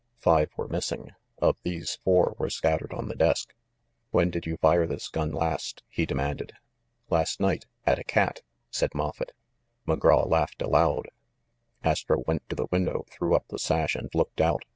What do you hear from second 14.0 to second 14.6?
looked